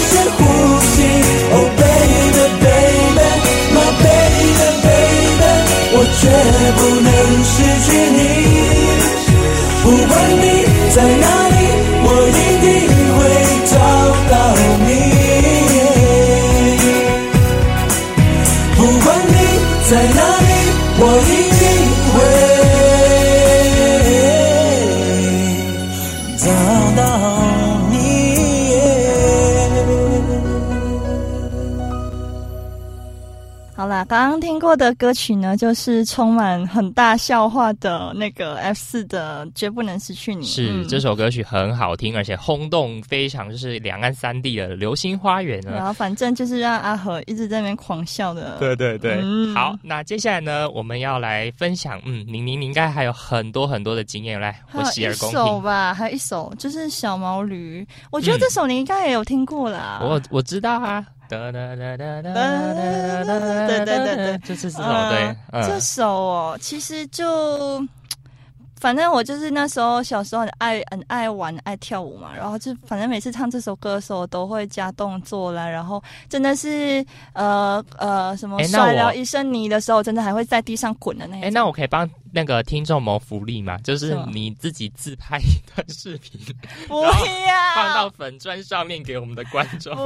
[34.86, 40.46] 的歌曲呢，就是充满很大笑话的那个 F 四的《绝不能失去你》。
[40.48, 45.72] 是、嗯这首歌曲很好听，而且轰动非常，就是两岸三地的《流星花园》呢。
[45.72, 48.56] 然后反正就是让阿和一直在那边狂笑的。
[48.58, 55.38] 对对对，嗯好，那接下来呢，我们要来分享，嗯，宁宁你应该还有很多很多的经验，来，我洗耳恭听。
[55.38, 59.98] 首吧，还有一首就是小毛驴，我觉得嗯这首你应该也有听过啦。
[60.00, 62.32] 我我知道啊，哒哒哒哒哒哒
[62.72, 67.86] 哒哒哒，对对对对就是这首对，这，首哦，其实就。
[68.78, 81.42] 反正我就是那时候小时候很爱很爱玩爱跳舞嘛，然后就反正每次唱这首歌的时候我都会加动作啦，然后真的是呃呃什么摔了一身泥的时候，真的还会在地上滚的那种。
[81.44, 83.78] 哎，那我可以帮那个听众谋福利嘛？
[83.78, 86.38] 就是你自己自拍一段视频，
[86.86, 87.10] 不要
[87.74, 89.96] 放到粉砖上面给我们的观众。
[89.96, 90.02] 不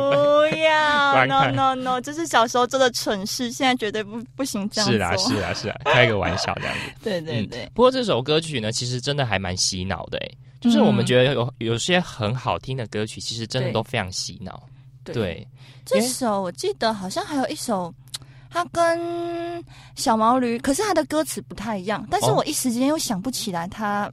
[0.57, 4.89] 要，no no no，这是小时候做的蠢事，现在绝对不不行这样。
[4.89, 6.93] 是啦，是啦，是啦，开个玩笑这样子。
[7.03, 14.63] 对对对，不过这首歌曲呢，其实真的还蛮洗脑的诶，就是我们觉得有有些很好听的歌曲，其实真的都非常洗脑。
[15.03, 15.49] 对对，
[15.85, 17.93] 这首我记得好像还有一首，
[18.51, 22.35] 它跟小毛驴，可是它的歌词不太一样，但是哦。
[22.37, 24.11] 我一时间又想不起来它，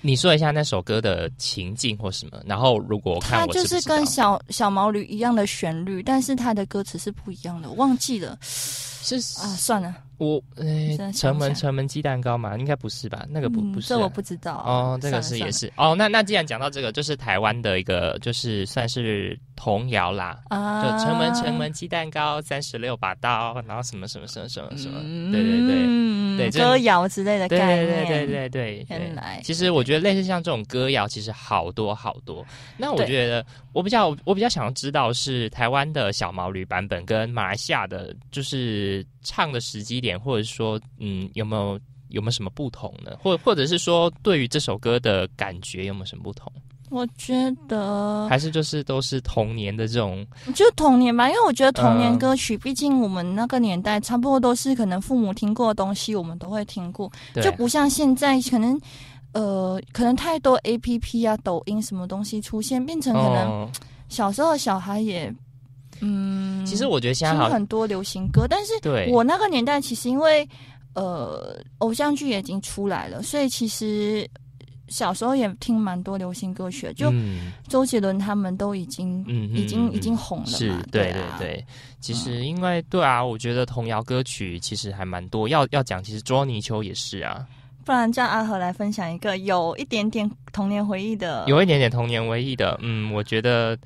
[0.00, 8.36] 你说一下那首歌的情境或什么，然后如果我看它就是跟小小毛驴一样的旋律，但是它的歌词是不一样的，我忘记了。
[8.40, 13.26] 是啊，算了，我呃真的想城门城门鸡蛋糕嘛，应该不是吧？
[13.28, 13.96] 那个不嗯不是啊。
[13.96, 15.72] 这我不知道哦，这个是也是。
[15.76, 15.94] 哦。
[15.94, 25.00] 那那既然讲到这个，就是台湾的一个就是算是童谣啦，啊，就城门城门鸡蛋糕，三十六把刀，然后什么什么什么什么什么，
[25.32, 25.76] 对对对。
[25.86, 28.84] 嗯对歌谣之类的对概念，对对对对。
[28.86, 29.40] 对，原来。
[29.42, 32.44] 其实我觉得类似像这种歌谣，其实好多好多。
[32.76, 33.42] 那我觉得
[33.72, 43.10] 我比较我比较想要知道是台湾的小毛驴版本跟马来西亚的，就是唱的时机点，或者说嗯有没有有没有什么不同呢？
[43.20, 46.50] 或或者是说对于这首歌的感觉有没有什么不同？
[46.88, 47.34] 我觉
[47.66, 50.24] 得还是就是都是童年的这种
[50.54, 57.10] 就童年吧，因为我觉得童年嗯歌曲，毕竟我们那个年代差不多都是可能父母听过的东西，我们都会听过，
[57.42, 58.80] 就不像现在可能。
[59.32, 63.70] 呃，可能太多 A P P 啊、抖音什么东西出现，变成可能哦
[64.08, 65.30] 小时候的小孩也，
[66.00, 69.08] 嗯，其实我觉得现在听好很多流行歌，但是对。
[69.10, 70.48] 我那个年代其实因为
[70.94, 74.28] 呃偶像剧也已经出来了，所以其实
[74.88, 77.52] 小时候也听蛮多流行歌曲，就嗯。
[77.68, 79.20] 周杰伦他们都已经、
[79.52, 81.64] 已经、嗯已经红了是嘛，对对啊，对，
[82.00, 85.48] 其实因为对啊，我觉得童谣歌曲其实还蛮多。
[85.48, 87.44] 要要讲，其实捉泥鳅也是啊，
[87.84, 92.78] 不然叫阿和来分享一个有一点点童年回忆的，有一点点童年回忆的。
[92.82, 93.76] 嗯，我觉得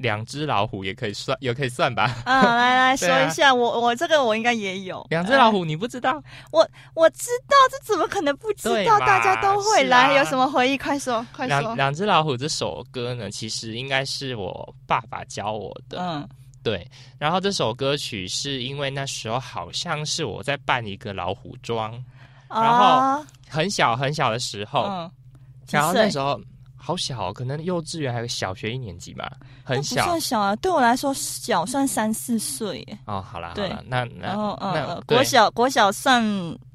[0.00, 2.16] 两只老虎也可以算，也可以算吧。
[2.24, 6.22] 啊，来来 啊说一下，我我这个我应该也有两只老呃虎你不知道？
[6.50, 8.98] 我我知道，这怎么可能不知道？
[9.00, 10.78] 大家都会来，有什么回忆？
[10.78, 11.74] 快说，快两说。
[11.76, 15.98] 两只老虎这首歌呢，其实应该是我爸爸教我的。
[16.00, 16.28] 嗯，
[16.62, 16.86] 对，
[17.18, 21.92] 然后这首歌曲是因为那时候好像是我在扮一个老虎装，
[22.48, 25.10] 然后啊很小很小的时候，嗯，
[25.70, 26.40] 然后那时候
[26.82, 29.30] 好小，可能幼稚园还有小学一年级吧，
[29.62, 32.86] 很小不算小啊，对我来说小算三四岁。
[33.04, 33.20] 哦。
[33.20, 36.24] 好啦好对啦，那那然后嗯那呃，国小国小算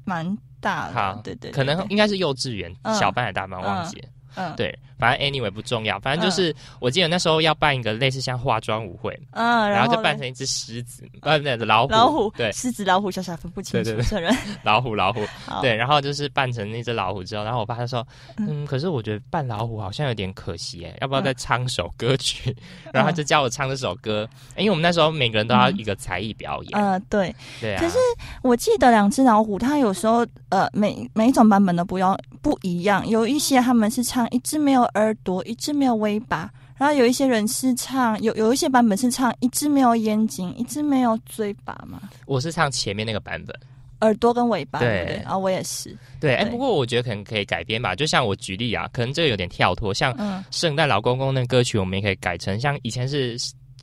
[0.04, 0.24] 蛮
[0.60, 4.08] 大好的，对对，对可能应该是幼稚园嗯小班还是大班忘记了。
[4.36, 14.06] 嗯对，反正 anyway 不重要，反正就是我记得那时候要办一个类似像化妆舞会，嗯，然后就扮成一只狮子，呃，那老虎，老虎，对，狮子老虎小小分不清楚，对对对。
[14.08, 14.34] 这人
[14.64, 15.20] 老虎老虎，
[15.60, 18.06] 对，然后就是扮成那只老虎之后，然后我爸就说，
[18.38, 22.54] 嗯，可是我觉得扮老虎好像有点可惜哎，要不要再唱首歌曲？
[22.92, 27.98] 然后他就叫我唱这首歌，因为我们那时候每个人都要一个才艺表演，嗯，对，对啊，可是
[28.42, 43.54] 我记得两只老虎，它有时候呃每每一种版本都不要不一样，有一些他们是唱一只没有耳朵，一只没有尾巴，然后有一些人是唱有有一些版本是唱一只没有眼睛，一只没有嘴巴嘛，我是唱前面那个版本。
[44.02, 45.18] 耳朵跟尾巴，对？
[45.24, 50.44] 然后我也是，对，哎，不过我觉得可能可以改编吧，就像我举例啊，可能这个有点跳脱，像嗯。
[50.50, 53.38] 圣诞老公公那歌曲，我们也可以改成像以前是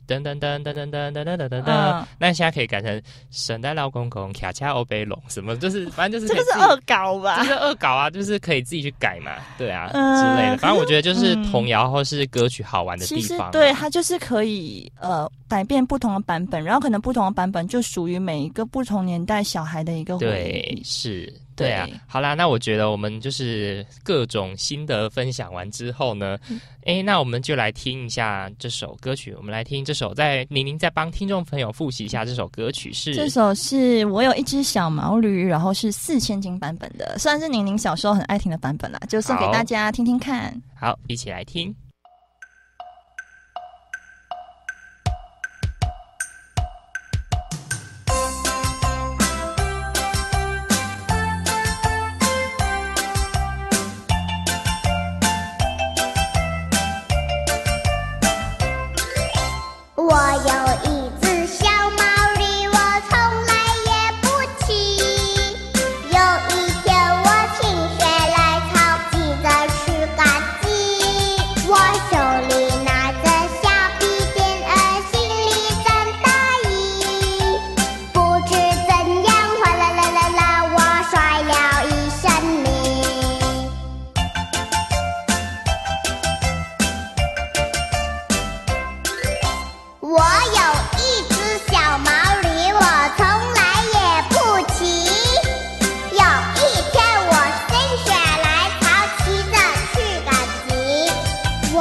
[0.06, 3.00] 噔噔噔噔噔噔噔噔噔噔那现在可以改成
[3.30, 7.44] 圣诞老公公卡恰欧贝龙什么，就是反正就是这个是恶搞吧就？
[7.44, 10.58] 是恶搞啊，就是可以自己去改嘛，对啊、嗯之类的。
[10.58, 20.82] 反正我觉得就是嗯童谣或是歌曲好玩的地方啊、对它就是可以呃改变不同的版本，然后可能不同的版本就属于每一个不同年代小孩的一个回对忆。
[20.84, 26.38] 是，对啊，好啦，那我觉得我们就是各种心得分享完之后呢，
[26.84, 29.34] 哎、那我们就来听一下这首歌曲。
[29.34, 40.60] 我们来听这首，在宁宁在帮听众朋友复习一下这首歌曲是这首是我有一只小毛驴，然后是四千斤版本的，算是宁宁小时候很爱听的版本啦，就送给大家听听看。
[40.74, 41.74] 好，一起来听。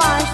[0.06, 0.33] 我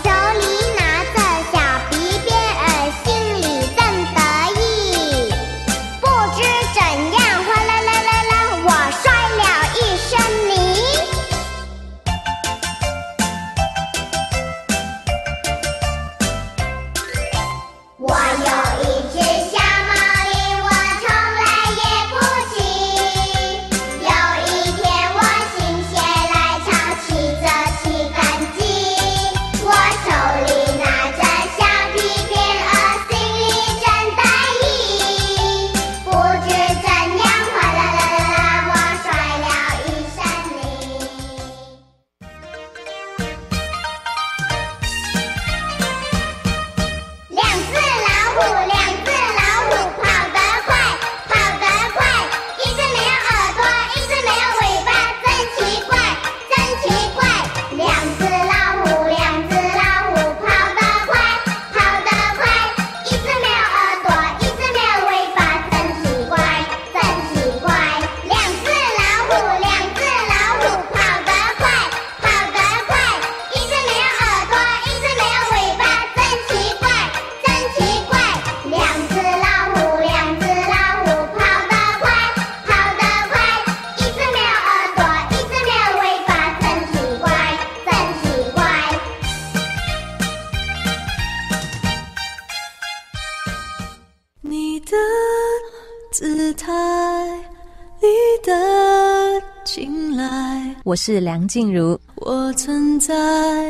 [100.85, 103.13] 我是梁静茹，我存在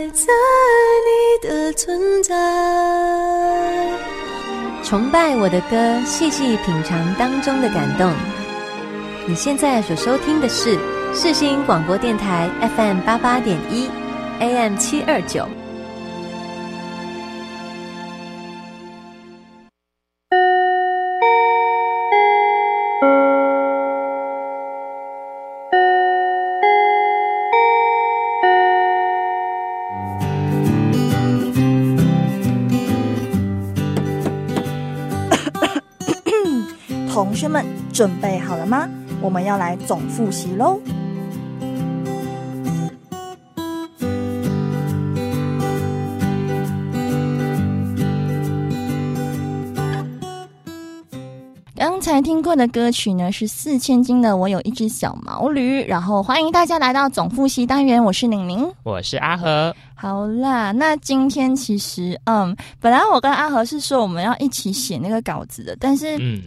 [0.10, 0.26] 在
[1.08, 2.34] 你的存在。
[4.84, 8.14] 崇拜我的歌，细细品尝当中的感动。
[9.28, 10.78] 你现在所收听的是
[11.14, 13.90] 世新广播电台 FM 八八点一
[14.40, 15.48] ，AM 七二九。
[37.20, 38.88] 同学们准备好了吗？
[39.22, 40.80] 我们要来总复习喽。
[51.76, 58.66] 刚才听过的歌曲呢是四千斤的《我有一只小毛驴》，然后欢迎大家来到总复习单元，我是宁宁。
[58.84, 66.42] 我是阿和，好啦，那今天其实，嗯，本来我跟阿和是说我们要一起写那个稿子的，但是，嗯，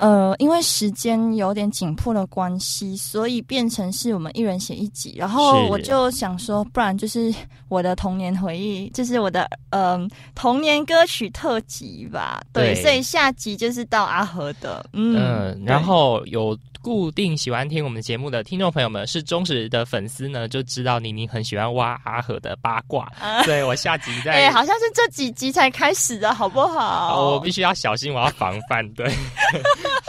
[0.00, 5.14] 呃，因为时间有点紧迫的关系，所以变成是我们一人写一集。
[5.16, 7.32] 然后我就想说，不然就是
[7.68, 12.40] 我的童年回忆，就是我的嗯、童年歌曲特辑吧。
[12.52, 24.32] 对，对所以下集就是到阿和的，嗯，嗯，然后有固定喜欢听我们节目的听众朋友们，是忠实的粉丝呢，就知道宁宁很喜欢挖阿和的八卦，啊所以我下集再。
[24.32, 27.08] 哎、好像是这几集才开始的，好不好？
[27.08, 28.86] 好， 我必须要小心，我要防范。
[28.94, 29.10] 对，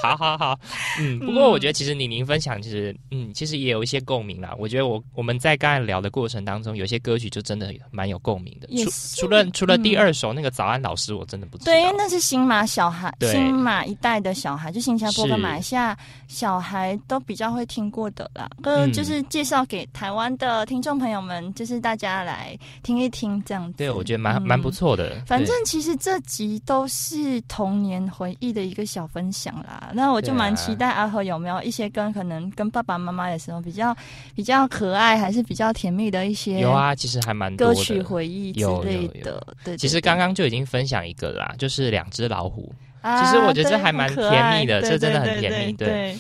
[0.01, 0.59] 好好好，
[0.99, 1.19] 嗯。
[1.19, 4.53] 不过我觉得其实宁宁分享，其实嗯，其实也有一些共鸣啦。
[4.57, 8.67] 我觉得我我们在刚才聊的过程当中，有些歌曲就真的蛮有共鸣的。
[8.84, 8.89] 除
[9.22, 11.72] 除了除了第嗯二首那个早安老师，我真的不知道。
[11.74, 15.97] 对，因为那是新马小孩，对新马一代的小孩，就新加坡跟马来西亚
[16.28, 18.93] 小孩都比较会听过的啦，呃，嗯。
[18.93, 23.78] 就是介绍给台湾的听众朋友们，就是大家来听一听这样子。
[23.78, 24.43] 对，我觉得蛮嗯。
[24.43, 25.22] 蛮不错的。
[25.26, 33.95] 反正其实这集都是童年回忆的一个小分享啦，那我就蛮期待阿和有没有一些跟可能跟爸爸妈妈的时候比较
[34.36, 39.32] 比较可爱，还是比较甜蜜的一些有啊，其实还蛮多歌曲回忆之类的。
[39.32, 42.74] 有对，其实刚刚就已经分享一个啦，就是两只老虎。
[43.01, 45.88] 啊其实我觉得这还蛮甜蜜的爱这真的很甜蜜对对。
[45.88, 46.20] 对对，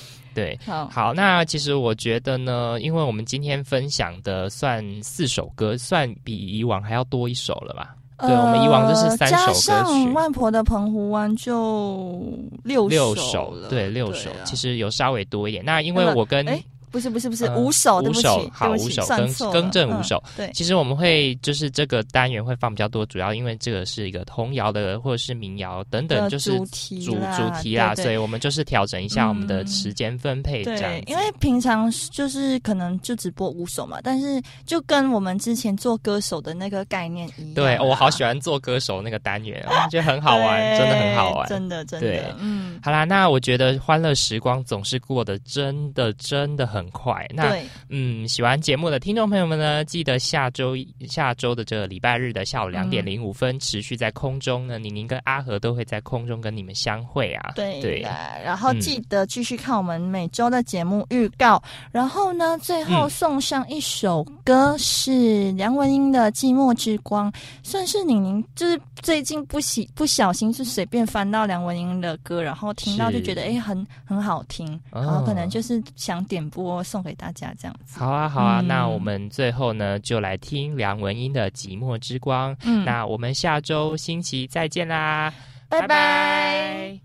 [0.65, 7.95] 好好，那其实我觉得呢，因为我们今天分享的算四首歌，算比以往还要多一首了吧？
[8.19, 10.11] 对，我们以往就是三首歌曲加上曲。
[10.11, 12.21] 外婆的澎湖湾就
[12.63, 15.65] 六六首对，六首，啊其实有稍微多一点。
[15.65, 16.61] 那因为呃我跟哎
[16.91, 20.23] 不是不是不是呃五首，对不起五首，好五首更更正五嗯首。
[20.35, 37.53] 对，其实我们会就是这个单元会放比较多，主要因为这个是一个童谣的或者是民谣等等，就是主题主主题啦，所以我们就是调整一下我们的嗯时间分配，这样因为平常就是可能就只播五首嘛，但是就跟我们之前做歌手的那个概念一样。
[37.53, 42.17] 对我好喜欢做歌手那个单元，我觉得很好玩，真的很好玩，真的真对。
[42.17, 47.25] 的，嗯，好啦，那我觉得欢乐时光总是过得真的真的很快。
[47.33, 47.55] 那，
[47.89, 50.75] 嗯，喜欢节目的听众朋友们呢，记得下周
[51.07, 57.53] 下周的这个礼拜日的下午两点嗯零五分，持续在空中呢，宁宁跟阿和都会在空中跟你们相会啊。
[57.55, 58.01] 对对。
[58.43, 58.79] 然后嗯。
[58.79, 61.61] 记得继续看我们每周的节目预告，
[61.91, 63.09] 然后呢，最后嗯。
[63.09, 77.99] 送上一首歌是梁文音的《寂寞之光》，算是宁宁就是最近不喜不小心是随便翻到梁文音的歌，然后听到就觉得是哎很很好听，哦然后可能就是想点播送给大家这样子。
[77.99, 78.67] 好啊，好啊，嗯。
[78.67, 82.55] 那我们最后呢，就来听梁文音的《寂寞之光》。
[82.63, 82.85] 嗯。
[82.85, 85.33] 那我们下周星期再见啦，
[85.67, 86.99] 拜拜。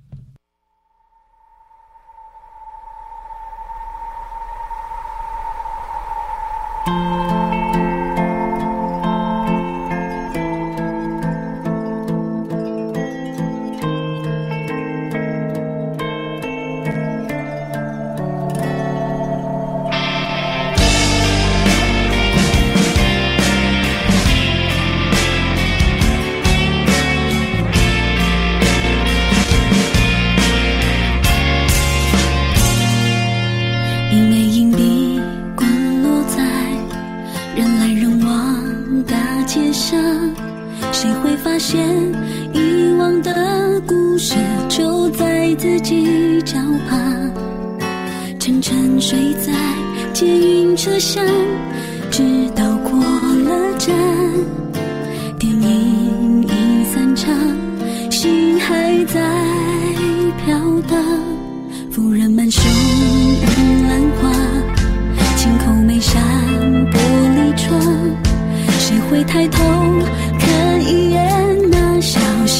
[6.88, 7.25] 一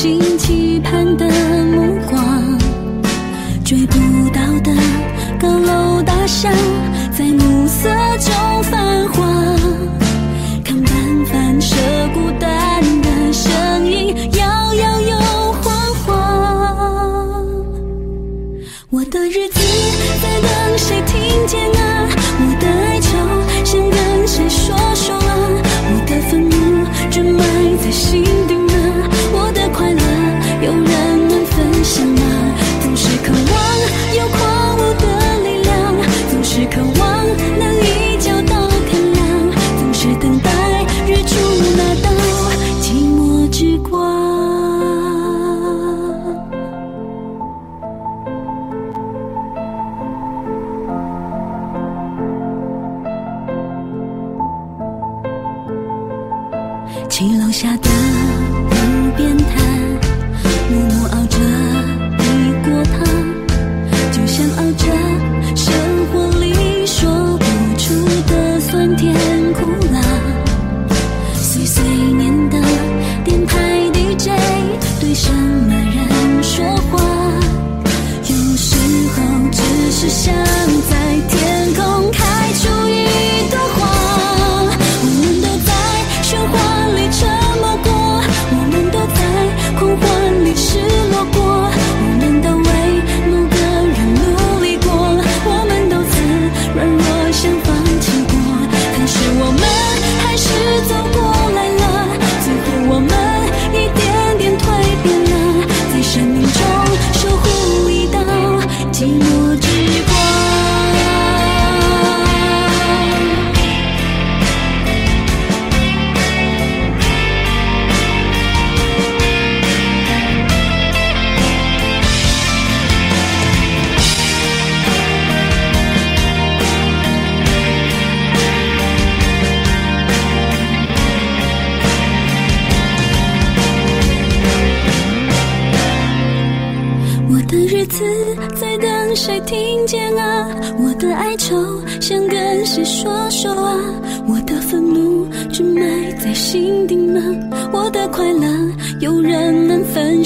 [0.07, 1.27] 心期盼的
[1.65, 2.59] 目光？
[3.65, 3.97] 追不
[4.31, 4.73] 到的
[5.41, 6.49] 高楼大厦，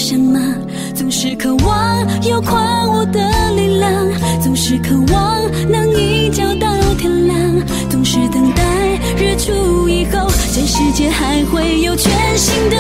[0.01, 0.41] 什么？
[0.95, 3.21] 总是渴望有狂舞的
[3.55, 3.93] 力量，
[4.43, 7.37] 总是渴望能一觉到天亮，
[7.91, 8.63] 总是等待
[9.19, 12.77] 日出以后，这世界还会有全新的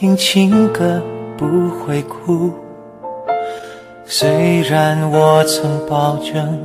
[0.00, 0.98] 听情歌
[1.36, 2.50] 不会哭，
[4.06, 6.58] 虽然我曾保证，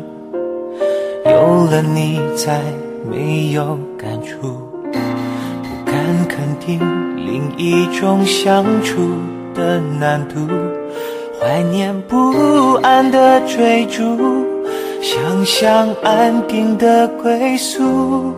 [1.25, 2.61] 有了你再
[3.11, 4.37] 没有感触。
[4.89, 5.93] 不敢
[6.29, 6.79] 肯定
[7.17, 9.01] 另一种相处
[9.53, 10.47] 的难度，
[11.37, 14.45] 怀念不安的追逐，
[15.01, 18.33] 想象安定的归宿。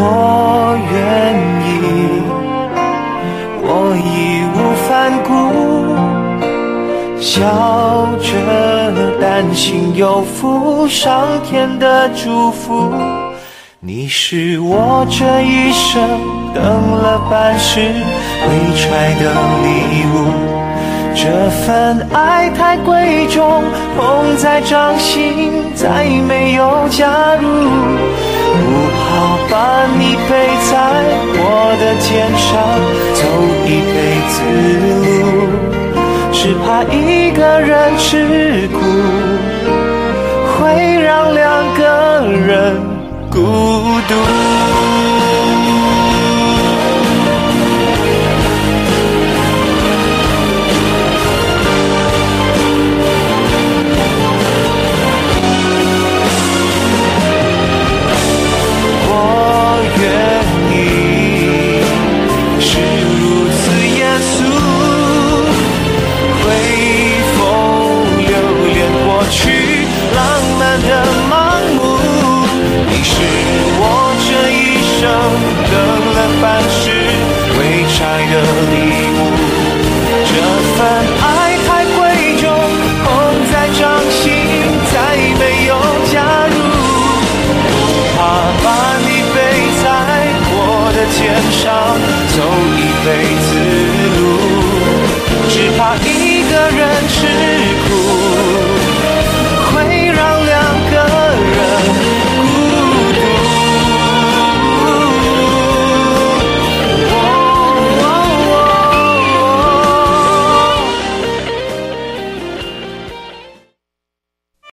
[0.00, 1.34] 我愿
[1.66, 2.17] 意，
[3.98, 4.56] 义无
[4.88, 5.30] 反顾，
[7.20, 7.42] 笑
[8.20, 12.92] 着担心有负上天的祝福。
[13.80, 16.00] 你是我这一生
[16.52, 19.32] 等了半世未揣的
[19.62, 19.66] 礼
[20.14, 20.16] 物。
[21.14, 23.62] 这份爱太贵重，
[23.96, 27.48] 捧在掌心，再没有假如。
[28.68, 29.00] 不怕
[29.48, 29.56] 把
[29.98, 30.30] 你背
[30.70, 30.72] 在
[31.40, 31.42] 我
[31.80, 32.06] 的肩
[32.36, 32.46] 上
[33.14, 33.20] 走
[33.64, 33.96] 一辈
[34.28, 34.36] 子
[34.84, 34.86] 路，
[36.32, 36.96] 只怕一
[37.32, 38.76] 个人吃苦
[40.52, 40.58] 会
[41.02, 41.44] 让两
[41.78, 41.80] 个
[42.46, 42.46] 人
[43.30, 43.36] 孤
[44.06, 44.47] 独。
[73.18, 73.24] 是
[73.80, 73.84] 我
[74.26, 75.00] 这一生
[75.70, 75.74] 等
[76.14, 76.82] 了半世
[77.58, 77.60] 未
[77.94, 77.98] 拆
[78.30, 78.34] 的
[78.70, 79.17] 礼。